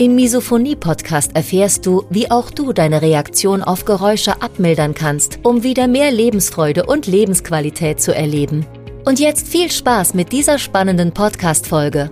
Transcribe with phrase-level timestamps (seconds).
[0.00, 5.88] Im Misophonie-Podcast erfährst du, wie auch du deine Reaktion auf Geräusche abmildern kannst, um wieder
[5.88, 8.64] mehr Lebensfreude und Lebensqualität zu erleben.
[9.04, 12.10] Und jetzt viel Spaß mit dieser spannenden Podcast-Folge.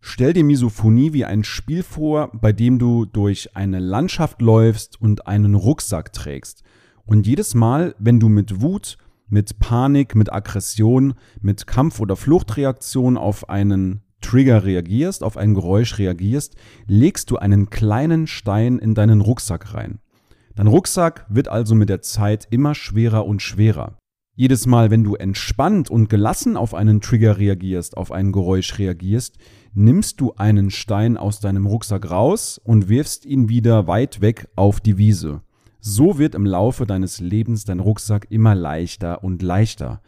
[0.00, 5.26] Stell dir Misophonie wie ein Spiel vor, bei dem du durch eine Landschaft läufst und
[5.26, 6.62] einen Rucksack trägst.
[7.04, 13.16] Und jedes Mal, wenn du mit Wut, mit Panik, mit Aggression, mit Kampf- oder Fluchtreaktion
[13.16, 14.03] auf einen
[14.34, 16.56] Trigger reagierst, auf ein Geräusch reagierst,
[16.88, 20.00] legst du einen kleinen Stein in deinen Rucksack rein.
[20.56, 23.96] Dein Rucksack wird also mit der Zeit immer schwerer und schwerer.
[24.34, 29.38] Jedes Mal, wenn du entspannt und gelassen auf einen Trigger reagierst, auf ein Geräusch reagierst,
[29.72, 34.80] nimmst du einen Stein aus deinem Rucksack raus und wirfst ihn wieder weit weg auf
[34.80, 35.42] die Wiese.
[35.78, 40.02] So wird im Laufe deines Lebens dein Rucksack immer leichter und leichter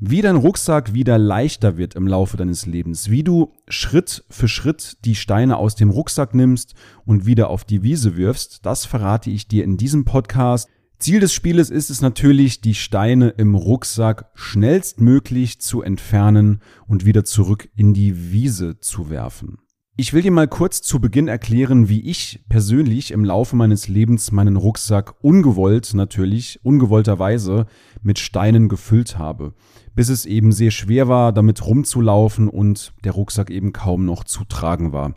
[0.00, 4.98] wie dein Rucksack wieder leichter wird im Laufe deines Lebens, wie du Schritt für Schritt
[5.04, 6.74] die Steine aus dem Rucksack nimmst
[7.04, 10.68] und wieder auf die Wiese wirfst, das verrate ich dir in diesem Podcast.
[10.98, 17.24] Ziel des Spieles ist es natürlich, die Steine im Rucksack schnellstmöglich zu entfernen und wieder
[17.24, 19.58] zurück in die Wiese zu werfen.
[20.00, 24.30] Ich will dir mal kurz zu Beginn erklären, wie ich persönlich im Laufe meines Lebens
[24.30, 27.66] meinen Rucksack ungewollt natürlich, ungewollterweise
[28.00, 29.54] mit Steinen gefüllt habe,
[29.96, 34.44] bis es eben sehr schwer war, damit rumzulaufen und der Rucksack eben kaum noch zu
[34.44, 35.14] tragen war.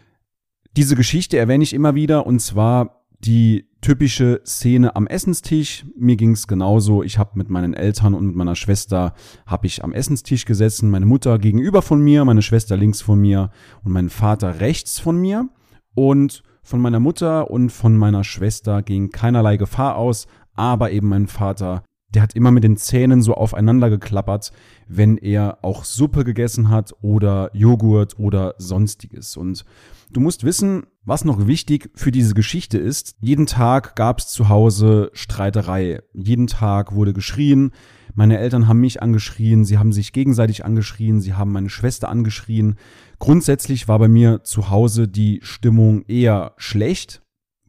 [0.75, 5.85] Diese Geschichte erwähne ich immer wieder und zwar die typische Szene am Essenstisch.
[5.97, 7.03] Mir ging es genauso.
[7.03, 9.13] Ich habe mit meinen Eltern und mit meiner Schwester
[9.45, 10.89] habe ich am Essenstisch gesessen.
[10.89, 13.49] Meine Mutter gegenüber von mir, meine Schwester links von mir
[13.83, 15.49] und mein Vater rechts von mir.
[15.93, 21.27] Und von meiner Mutter und von meiner Schwester ging keinerlei Gefahr aus, aber eben mein
[21.27, 21.83] Vater,
[22.13, 24.51] der hat immer mit den Zähnen so aufeinander geklappert,
[24.87, 29.37] wenn er auch Suppe gegessen hat oder Joghurt oder sonstiges.
[29.37, 29.65] Und
[30.13, 33.15] Du musst wissen, was noch wichtig für diese Geschichte ist.
[33.21, 36.01] Jeden Tag gab es zu Hause Streiterei.
[36.13, 37.71] Jeden Tag wurde geschrien.
[38.13, 42.75] Meine Eltern haben mich angeschrien, sie haben sich gegenseitig angeschrien, sie haben meine Schwester angeschrien.
[43.19, 47.21] Grundsätzlich war bei mir zu Hause die Stimmung eher schlecht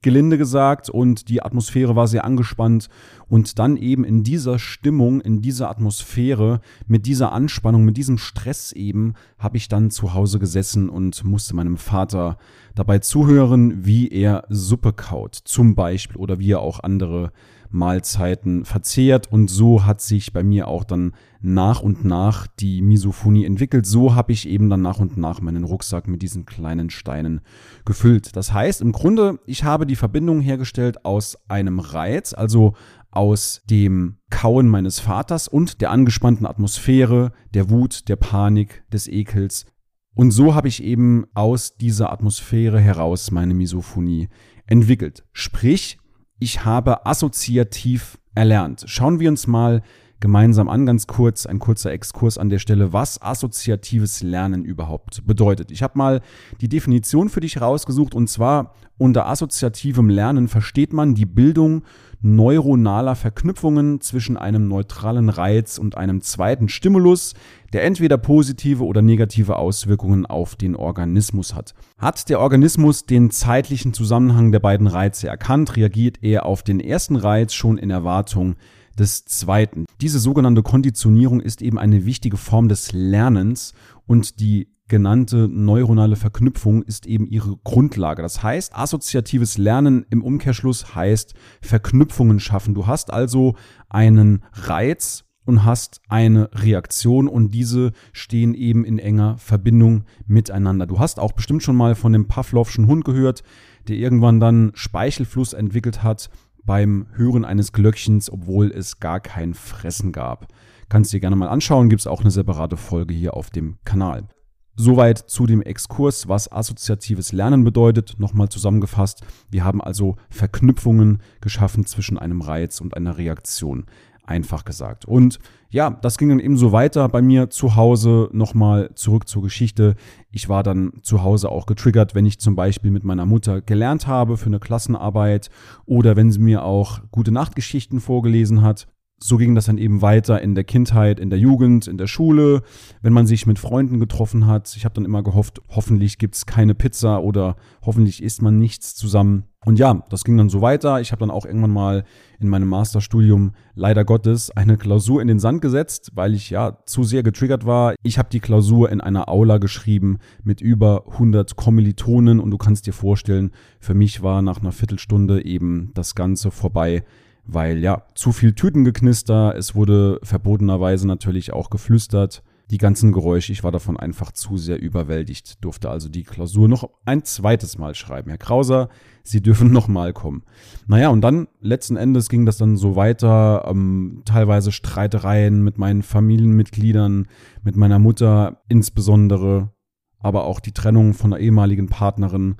[0.02, 2.88] gelinde gesagt, und die Atmosphäre war sehr angespannt.
[3.28, 8.72] Und dann eben in dieser Stimmung, in dieser Atmosphäre, mit dieser Anspannung, mit diesem Stress
[8.72, 12.36] eben, habe ich dann zu Hause gesessen und musste meinem Vater
[12.74, 17.32] dabei zuhören, wie er Suppe kaut, zum Beispiel, oder wie er auch andere
[17.72, 23.44] Mahlzeiten verzehrt und so hat sich bei mir auch dann nach und nach die Misophonie
[23.44, 23.86] entwickelt.
[23.86, 27.40] So habe ich eben dann nach und nach meinen Rucksack mit diesen kleinen Steinen
[27.84, 28.36] gefüllt.
[28.36, 32.74] Das heißt im Grunde, ich habe die Verbindung hergestellt aus einem Reiz, also
[33.10, 39.66] aus dem Kauen meines Vaters und der angespannten Atmosphäre, der Wut, der Panik, des Ekels.
[40.14, 44.28] Und so habe ich eben aus dieser Atmosphäre heraus meine Misophonie
[44.66, 45.24] entwickelt.
[45.32, 45.98] Sprich,
[46.42, 48.84] ich habe assoziativ erlernt.
[48.86, 49.82] Schauen wir uns mal
[50.22, 55.70] gemeinsam an, ganz kurz, ein kurzer Exkurs an der Stelle, was assoziatives Lernen überhaupt bedeutet.
[55.70, 56.22] Ich habe mal
[56.62, 61.82] die Definition für dich rausgesucht und zwar unter assoziativem Lernen versteht man die Bildung
[62.22, 67.34] neuronaler Verknüpfungen zwischen einem neutralen Reiz und einem zweiten Stimulus,
[67.72, 71.74] der entweder positive oder negative Auswirkungen auf den Organismus hat.
[71.98, 77.16] Hat der Organismus den zeitlichen Zusammenhang der beiden Reize erkannt, reagiert er auf den ersten
[77.16, 78.54] Reiz schon in Erwartung
[78.98, 79.86] des zweiten.
[80.00, 83.72] Diese sogenannte Konditionierung ist eben eine wichtige Form des Lernens
[84.06, 88.20] und die genannte neuronale Verknüpfung ist eben ihre Grundlage.
[88.20, 92.74] Das heißt, assoziatives Lernen im Umkehrschluss heißt Verknüpfungen schaffen.
[92.74, 93.54] Du hast also
[93.88, 100.86] einen Reiz und hast eine Reaktion und diese stehen eben in enger Verbindung miteinander.
[100.86, 103.42] Du hast auch bestimmt schon mal von dem Pavlovschen Hund gehört,
[103.88, 106.30] der irgendwann dann Speichelfluss entwickelt hat
[106.64, 110.48] beim Hören eines Glöckchens, obwohl es gar kein Fressen gab.
[110.88, 114.28] Kannst dir gerne mal anschauen, gibt es auch eine separate Folge hier auf dem Kanal.
[114.74, 118.14] Soweit zu dem Exkurs, was assoziatives Lernen bedeutet.
[118.18, 123.84] Nochmal zusammengefasst, wir haben also Verknüpfungen geschaffen zwischen einem Reiz und einer Reaktion.
[124.24, 125.04] Einfach gesagt.
[125.04, 125.38] Und
[125.70, 128.28] ja, das ging dann eben so weiter bei mir zu Hause.
[128.32, 129.96] Nochmal zurück zur Geschichte.
[130.30, 134.06] Ich war dann zu Hause auch getriggert, wenn ich zum Beispiel mit meiner Mutter gelernt
[134.06, 135.50] habe für eine Klassenarbeit
[135.86, 138.86] oder wenn sie mir auch gute Nachtgeschichten vorgelesen hat
[139.22, 142.62] so ging das dann eben weiter in der Kindheit, in der Jugend, in der Schule,
[143.02, 144.74] wenn man sich mit Freunden getroffen hat.
[144.76, 148.94] Ich habe dann immer gehofft, hoffentlich gibt es keine Pizza oder hoffentlich isst man nichts
[148.94, 149.44] zusammen.
[149.64, 151.00] Und ja, das ging dann so weiter.
[151.00, 152.04] Ich habe dann auch irgendwann mal
[152.40, 157.04] in meinem Masterstudium leider Gottes eine Klausur in den Sand gesetzt, weil ich ja zu
[157.04, 157.94] sehr getriggert war.
[158.02, 162.88] Ich habe die Klausur in einer Aula geschrieben mit über 100 Kommilitonen und du kannst
[162.88, 167.04] dir vorstellen, für mich war nach einer Viertelstunde eben das Ganze vorbei
[167.44, 172.42] weil ja, zu viel Tütengeknister, es wurde verbotenerweise natürlich auch geflüstert.
[172.70, 176.88] Die ganzen Geräusche, ich war davon einfach zu sehr überwältigt, durfte also die Klausur noch
[177.04, 178.30] ein zweites Mal schreiben.
[178.30, 178.88] Herr Krauser,
[179.24, 180.42] Sie dürfen nochmal kommen.
[180.86, 186.02] Naja, und dann letzten Endes ging das dann so weiter, ähm, teilweise Streitereien mit meinen
[186.02, 187.28] Familienmitgliedern,
[187.62, 189.70] mit meiner Mutter insbesondere,
[190.18, 192.56] aber auch die Trennung von einer ehemaligen Partnerin.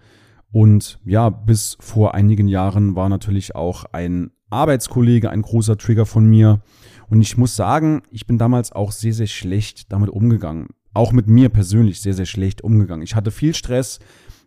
[0.50, 6.26] Und ja, bis vor einigen Jahren war natürlich auch ein Arbeitskollege ein großer Trigger von
[6.26, 6.60] mir.
[7.08, 10.69] Und ich muss sagen, ich bin damals auch sehr, sehr schlecht damit umgegangen.
[10.94, 13.02] Auch mit mir persönlich sehr, sehr schlecht umgegangen.
[13.02, 13.99] Ich hatte viel Stress,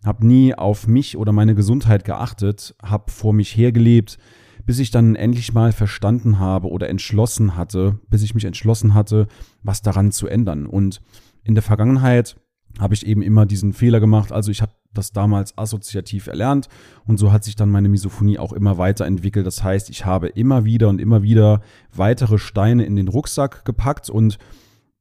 [0.05, 4.17] habe nie auf mich oder meine Gesundheit geachtet, habe vor mich hergelebt,
[4.65, 9.27] bis ich dann endlich mal verstanden habe oder entschlossen hatte, bis ich mich entschlossen hatte,
[9.63, 10.65] was daran zu ändern.
[10.65, 11.01] Und
[11.43, 12.35] in der Vergangenheit
[12.79, 14.31] habe ich eben immer diesen Fehler gemacht.
[14.31, 16.67] Also ich habe das damals assoziativ erlernt
[17.05, 19.45] und so hat sich dann meine Misophonie auch immer weiterentwickelt.
[19.45, 21.61] Das heißt, ich habe immer wieder und immer wieder
[21.93, 24.37] weitere Steine in den Rucksack gepackt und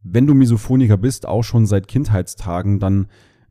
[0.05, 3.07] wenn du Misophoniker bist, auch schon seit Kindheitstagen, dann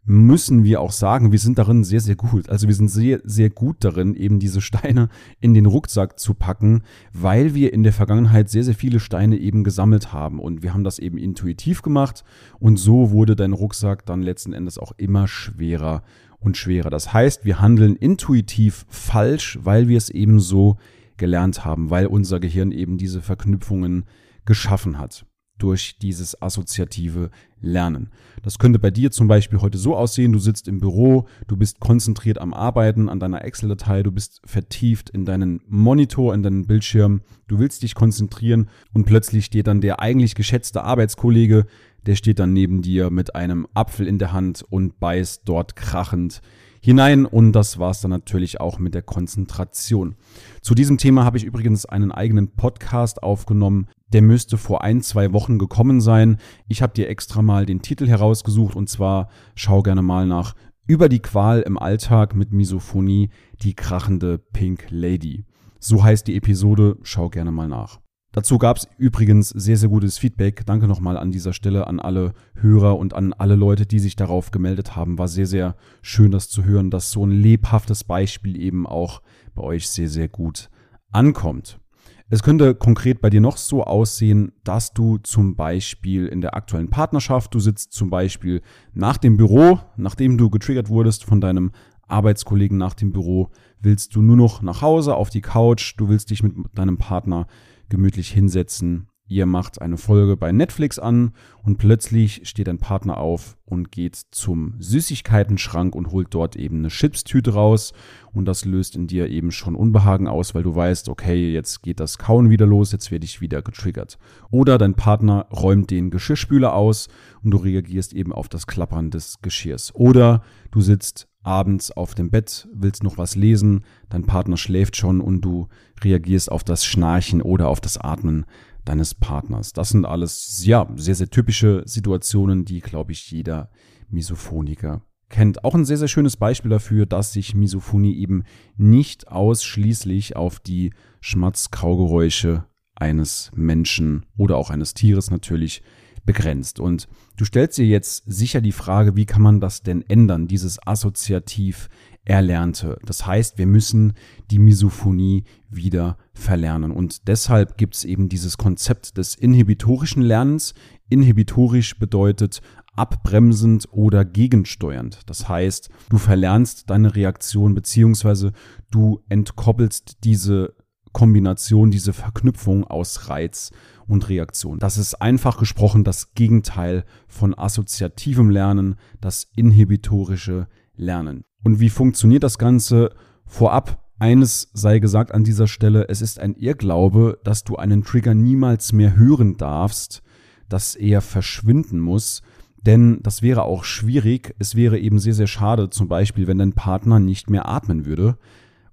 [0.05, 2.49] müssen wir auch sagen, wir sind darin sehr, sehr gut.
[2.49, 6.83] Also wir sind sehr, sehr gut darin, eben diese Steine in den Rucksack zu packen,
[7.13, 10.39] weil wir in der Vergangenheit sehr, sehr viele Steine eben gesammelt haben.
[10.39, 12.23] Und wir haben das eben intuitiv gemacht
[12.59, 16.03] und so wurde dein Rucksack dann letzten Endes auch immer schwerer
[16.43, 16.89] und schwerer.
[16.89, 20.77] Das heißt, wir handeln intuitiv falsch, weil wir es eben so
[21.17, 24.05] gelernt haben, weil unser Gehirn eben diese Verknüpfungen
[24.45, 25.25] geschaffen hat
[25.57, 27.29] durch dieses assoziative
[27.61, 28.09] Lernen.
[28.41, 31.79] Das könnte bei dir zum Beispiel heute so aussehen, du sitzt im Büro, du bist
[31.79, 37.21] konzentriert am Arbeiten, an deiner Excel-Datei, du bist vertieft in deinen Monitor, in deinen Bildschirm,
[37.47, 41.65] du willst dich konzentrieren und plötzlich steht dann der eigentlich geschätzte Arbeitskollege
[42.05, 46.41] der steht dann neben dir mit einem Apfel in der Hand und beißt dort krachend
[46.83, 50.15] hinein und das war's dann natürlich auch mit der Konzentration.
[50.61, 55.31] Zu diesem Thema habe ich übrigens einen eigenen Podcast aufgenommen, der müsste vor ein, zwei
[55.31, 56.37] Wochen gekommen sein.
[56.67, 61.07] Ich habe dir extra mal den Titel herausgesucht und zwar schau gerne mal nach über
[61.07, 63.29] die Qual im Alltag mit Misophonie,
[63.61, 65.45] die krachende Pink Lady.
[65.79, 68.02] So heißt die Episode, schau gerne mal nach.
[68.33, 70.65] Dazu gab es übrigens sehr, sehr gutes Feedback.
[70.65, 74.49] Danke nochmal an dieser Stelle an alle Hörer und an alle Leute, die sich darauf
[74.49, 75.19] gemeldet haben.
[75.19, 79.21] War sehr, sehr schön, das zu hören, dass so ein lebhaftes Beispiel eben auch
[79.53, 80.71] bei euch sehr, sehr gut
[81.11, 81.79] ankommt.
[82.27, 86.89] Es könnte konkret bei dir noch so aussehen, dass du zum Beispiel in der aktuellen
[86.89, 88.63] Partnerschaft, du sitzt zum Beispiel
[88.93, 91.71] nach dem Büro, nachdem du getriggert wurdest von deinem
[92.07, 96.31] Arbeitskollegen nach dem Büro, willst du nur noch nach Hause auf die Couch, du willst
[96.31, 97.45] dich mit deinem Partner
[97.93, 99.07] gemütlich hinsetzen.
[99.27, 104.19] Ihr macht eine Folge bei Netflix an und plötzlich steht ein Partner auf und geht
[104.31, 107.93] zum Süßigkeitenschrank und holt dort eben eine Chipstüte raus
[108.33, 111.99] und das löst in dir eben schon Unbehagen aus, weil du weißt, okay, jetzt geht
[111.99, 114.17] das Kauen wieder los, jetzt werde ich wieder getriggert.
[114.49, 117.09] Oder dein Partner räumt den Geschirrspüler aus
[117.43, 119.93] und du reagierst eben auf das Klappern des Geschirrs.
[119.93, 120.41] Oder
[120.71, 125.41] du sitzt abends auf dem Bett, willst noch was lesen, dein Partner schläft schon und
[125.41, 125.67] du
[126.03, 128.45] reagierst auf das Schnarchen oder auf das Atmen
[128.85, 129.73] deines Partners.
[129.73, 133.69] Das sind alles, ja, sehr, sehr typische Situationen, die, glaube ich, jeder
[134.09, 135.63] Misophoniker kennt.
[135.63, 138.43] Auch ein sehr, sehr schönes Beispiel dafür, dass sich Misophonie eben
[138.77, 145.81] nicht ausschließlich auf die Schmatzkaugeräusche eines Menschen oder auch eines Tieres natürlich
[146.25, 146.79] begrenzt.
[146.79, 150.85] Und du stellst dir jetzt sicher die Frage, wie kann man das denn ändern, dieses
[150.85, 151.89] assoziativ
[152.25, 152.99] Erlernte.
[153.05, 154.13] Das heißt, wir müssen
[154.49, 156.91] die Misophonie wieder verlernen.
[156.91, 160.73] Und deshalb gibt es eben dieses Konzept des inhibitorischen Lernens.
[161.09, 162.61] Inhibitorisch bedeutet
[162.95, 165.21] abbremsend oder gegensteuernd.
[165.25, 168.53] Das heißt, du verlernst deine Reaktion beziehungsweise
[168.89, 170.75] du entkoppelst diese
[171.13, 173.71] Kombination, diese Verknüpfung aus Reiz
[174.07, 174.79] und Reaktion.
[174.79, 181.45] Das ist einfach gesprochen das Gegenteil von assoziativem Lernen, das inhibitorische Lernen.
[181.63, 183.11] Und wie funktioniert das Ganze?
[183.45, 188.33] Vorab Eines sei gesagt an dieser Stelle, es ist ein Irrglaube, dass du einen Trigger
[188.33, 190.21] niemals mehr hören darfst,
[190.69, 192.41] dass er verschwinden muss,
[192.85, 194.55] denn das wäre auch schwierig.
[194.59, 198.37] Es wäre eben sehr, sehr schade, zum Beispiel, wenn dein Partner nicht mehr atmen würde.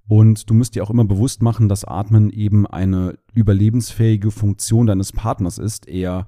[0.07, 5.11] Und du musst dir auch immer bewusst machen, dass Atmen eben eine überlebensfähige Funktion deines
[5.13, 5.87] Partners ist.
[5.87, 6.27] Er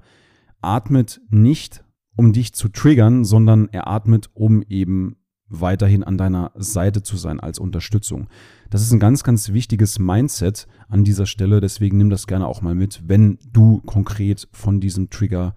[0.62, 1.84] atmet nicht,
[2.16, 5.16] um dich zu triggern, sondern er atmet, um eben
[5.48, 8.28] weiterhin an deiner Seite zu sein als Unterstützung.
[8.70, 11.60] Das ist ein ganz, ganz wichtiges Mindset an dieser Stelle.
[11.60, 15.54] Deswegen nimm das gerne auch mal mit, wenn du konkret von diesem Trigger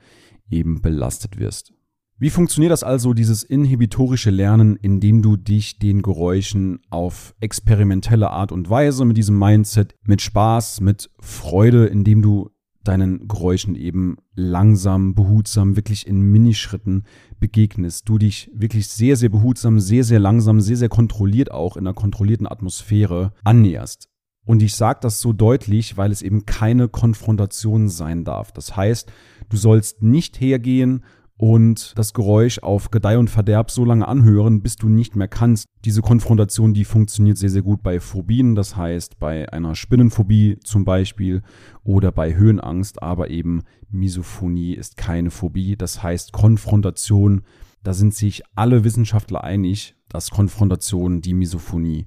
[0.50, 1.74] eben belastet wirst.
[2.20, 8.52] Wie funktioniert das also, dieses inhibitorische Lernen, indem du dich den Geräuschen auf experimentelle Art
[8.52, 12.50] und Weise mit diesem Mindset, mit Spaß, mit Freude, indem du
[12.84, 17.04] deinen Geräuschen eben langsam, behutsam, wirklich in Minischritten
[17.40, 18.10] begegnest.
[18.10, 21.94] Du dich wirklich sehr, sehr behutsam, sehr, sehr langsam, sehr, sehr kontrolliert auch in einer
[21.94, 24.10] kontrollierten Atmosphäre annäherst.
[24.44, 28.54] Und ich sage das so deutlich, weil es eben keine Konfrontation sein darf.
[28.54, 29.12] Das heißt,
[29.50, 31.04] du sollst nicht hergehen
[31.38, 35.67] und das Geräusch auf Gedeih und Verderb so lange anhören, bis du nicht mehr kannst.
[35.86, 40.84] Diese Konfrontation, die funktioniert sehr, sehr gut bei Phobien, das heißt bei einer Spinnenphobie zum
[40.84, 41.44] Beispiel
[41.84, 47.44] oder bei Höhenangst, aber eben Misophonie ist keine Phobie, das heißt Konfrontation,
[47.84, 52.05] da sind sich alle Wissenschaftler einig, dass Konfrontation die Misophonie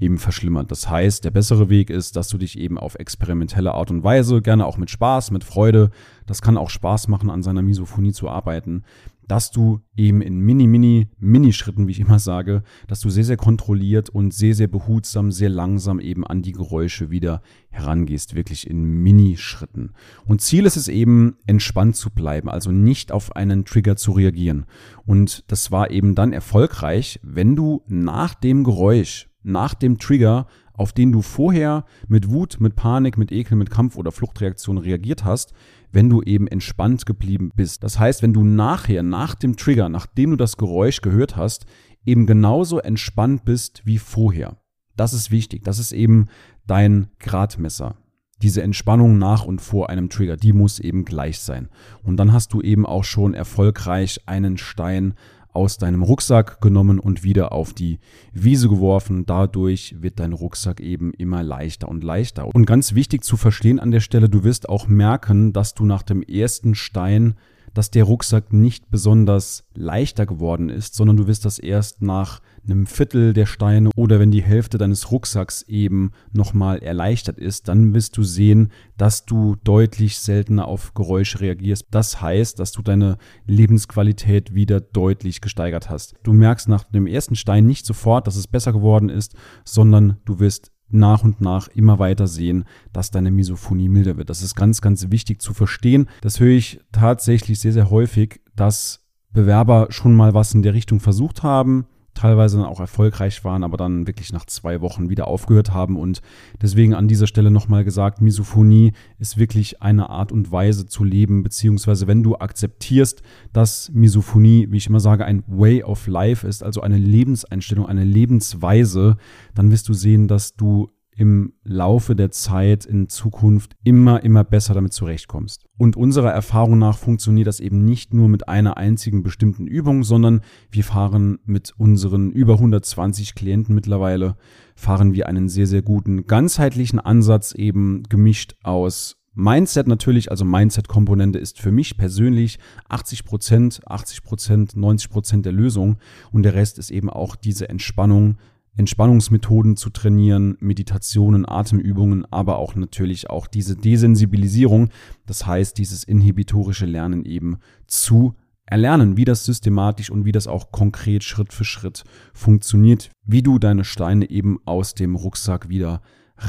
[0.00, 0.70] eben verschlimmert.
[0.70, 4.40] Das heißt, der bessere Weg ist, dass du dich eben auf experimentelle Art und Weise,
[4.40, 5.90] gerne auch mit Spaß, mit Freude,
[6.26, 8.84] das kann auch Spaß machen, an seiner Misophonie zu arbeiten,
[9.30, 13.36] dass du eben in mini, mini, mini-Schritten, wie ich immer sage, dass du sehr, sehr
[13.36, 18.82] kontrolliert und sehr, sehr behutsam, sehr langsam eben an die Geräusche wieder herangehst, wirklich in
[18.82, 19.92] Mini-Schritten.
[20.26, 24.66] Und Ziel ist es eben, entspannt zu bleiben, also nicht auf einen Trigger zu reagieren.
[25.06, 30.46] Und das war eben dann erfolgreich, wenn du nach dem Geräusch nach dem Trigger,
[30.80, 35.26] auf den du vorher mit Wut, mit Panik, mit Ekel, mit Kampf oder Fluchtreaktion reagiert
[35.26, 35.52] hast,
[35.92, 37.84] wenn du eben entspannt geblieben bist.
[37.84, 41.66] Das heißt, wenn du nachher, nach dem Trigger, nachdem du das Geräusch gehört hast,
[42.06, 44.56] eben genauso entspannt bist wie vorher.
[44.96, 45.64] Das ist wichtig.
[45.64, 46.28] Das ist eben
[46.66, 47.96] dein Gradmesser.
[48.40, 51.68] Diese Entspannung nach und vor einem Trigger, die muss eben gleich sein.
[52.02, 55.12] Und dann hast du eben auch schon erfolgreich einen Stein
[55.52, 57.98] aus deinem Rucksack genommen und wieder auf die
[58.32, 59.26] Wiese geworfen.
[59.26, 62.46] Dadurch wird dein Rucksack eben immer leichter und leichter.
[62.46, 66.02] Und ganz wichtig zu verstehen an der Stelle, du wirst auch merken, dass du nach
[66.02, 67.34] dem ersten Stein
[67.74, 72.86] dass der Rucksack nicht besonders leichter geworden ist, sondern du wirst das erst nach einem
[72.86, 78.16] Viertel der Steine oder wenn die Hälfte deines Rucksacks eben nochmal erleichtert ist, dann wirst
[78.16, 81.86] du sehen, dass du deutlich seltener auf Geräusche reagierst.
[81.90, 86.14] Das heißt, dass du deine Lebensqualität wieder deutlich gesteigert hast.
[86.22, 89.34] Du merkst nach dem ersten Stein nicht sofort, dass es besser geworden ist,
[89.64, 94.30] sondern du wirst nach und nach immer weiter sehen, dass deine Misophonie milder wird.
[94.30, 96.08] Das ist ganz, ganz wichtig zu verstehen.
[96.20, 99.00] Das höre ich tatsächlich sehr, sehr häufig, dass
[99.32, 101.86] Bewerber schon mal was in der Richtung versucht haben,
[102.20, 105.96] teilweise dann auch erfolgreich waren, aber dann wirklich nach zwei Wochen wieder aufgehört haben.
[105.96, 106.20] Und
[106.60, 111.42] deswegen an dieser Stelle nochmal gesagt, Misophonie ist wirklich eine Art und Weise zu leben,
[111.42, 113.22] beziehungsweise wenn du akzeptierst,
[113.54, 118.04] dass Misophonie, wie ich immer sage, ein Way of Life ist, also eine Lebenseinstellung, eine
[118.04, 119.16] Lebensweise,
[119.54, 124.72] dann wirst du sehen, dass du im Laufe der Zeit in Zukunft immer, immer besser
[124.72, 125.66] damit zurechtkommst.
[125.76, 130.40] Und unserer Erfahrung nach funktioniert das eben nicht nur mit einer einzigen bestimmten Übung, sondern
[130.70, 134.36] wir fahren mit unseren über 120 Klienten mittlerweile,
[134.74, 141.38] fahren wir einen sehr, sehr guten ganzheitlichen Ansatz eben gemischt aus Mindset natürlich, also Mindset-Komponente
[141.38, 142.58] ist für mich persönlich
[142.88, 145.98] 80 Prozent, 80 Prozent, 90 Prozent der Lösung
[146.32, 148.38] und der Rest ist eben auch diese Entspannung,
[148.76, 154.88] Entspannungsmethoden zu trainieren, Meditationen, Atemübungen, aber auch natürlich auch diese Desensibilisierung,
[155.26, 158.34] das heißt dieses inhibitorische Lernen eben zu
[158.66, 163.58] erlernen, wie das systematisch und wie das auch konkret Schritt für Schritt funktioniert, wie du
[163.58, 166.00] deine Steine eben aus dem Rucksack wieder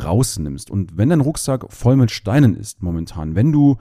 [0.03, 0.69] rausnimmst.
[0.69, 3.77] Und wenn dein Rucksack voll mit Steinen ist momentan, wenn du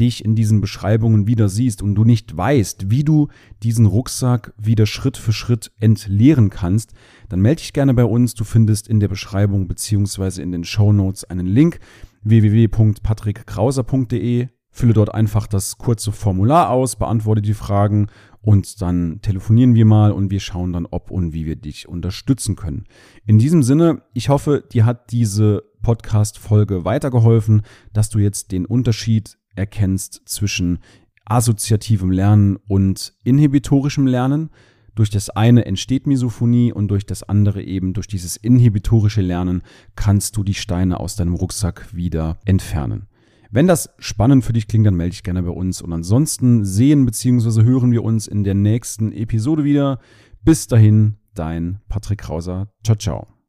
[0.00, 3.28] dich in diesen Beschreibungen wieder siehst und du nicht weißt, wie du
[3.62, 6.92] diesen Rucksack wieder Schritt für Schritt entleeren kannst,
[7.28, 8.34] dann melde dich gerne bei uns.
[8.34, 11.78] Du findest in der Beschreibung beziehungsweise in den Show Notes einen Link
[12.22, 14.48] www.patrickkrauser.de.
[14.72, 18.06] Fülle dort einfach das kurze Formular aus, beantworte die Fragen
[18.40, 22.54] und dann telefonieren wir mal und wir schauen dann, ob und wie wir dich unterstützen
[22.54, 22.84] können.
[23.26, 29.38] In diesem Sinne, ich hoffe, dir hat diese Podcast-Folge weitergeholfen, dass du jetzt den Unterschied
[29.54, 30.78] erkennst zwischen
[31.24, 34.50] assoziativem Lernen und inhibitorischem Lernen.
[34.94, 39.62] Durch das eine entsteht Misophonie und durch das andere eben, durch dieses inhibitorische Lernen,
[39.94, 43.06] kannst du die Steine aus deinem Rucksack wieder entfernen.
[43.52, 45.82] Wenn das spannend für dich klingt, dann melde dich gerne bei uns.
[45.82, 47.62] Und ansonsten sehen bzw.
[47.62, 49.98] hören wir uns in der nächsten Episode wieder.
[50.44, 52.68] Bis dahin, dein Patrick Krauser.
[52.84, 53.30] Ciao, ciao.